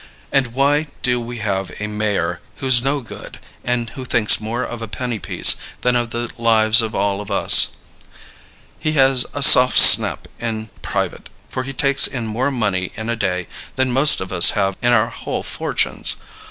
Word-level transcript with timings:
And 0.31 0.55
why 0.55 0.87
do 1.03 1.19
we 1.19 1.37
have 1.45 1.71
a 1.79 1.85
mayor 1.85 2.39
who's 2.55 2.81
no 2.81 3.01
good 3.01 3.37
and 3.63 3.91
who 3.91 4.03
thinks 4.03 4.41
more 4.41 4.63
of 4.63 4.81
a 4.81 4.87
penny 4.87 5.19
piece 5.19 5.57
than 5.81 5.95
of 5.95 6.09
the 6.09 6.27
lives 6.39 6.81
of 6.81 6.95
all 6.95 7.21
of 7.21 7.29
us? 7.29 7.73
He 8.79 8.93
has 8.93 9.27
a 9.35 9.43
soft 9.43 9.77
snap 9.77 10.27
in 10.39 10.71
private, 10.81 11.29
for 11.49 11.61
he 11.61 11.71
takes 11.73 12.07
in 12.07 12.25
more 12.25 12.49
money 12.49 12.91
in 12.95 13.09
a 13.09 13.15
day 13.15 13.45
than 13.75 13.91
most 13.91 14.19
of 14.21 14.31
us 14.31 14.49
have 14.57 14.75
in 14.81 14.91
our 14.91 15.09
whole 15.09 15.43
fortunes. 15.43 16.15